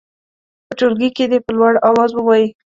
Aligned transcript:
په 0.67 0.73
ټولګي 0.79 1.09
کې 1.15 1.25
دې 1.31 1.39
په 1.45 1.51
لوړ 1.57 1.73
اواز 1.89 2.11
ووايي. 2.15 2.47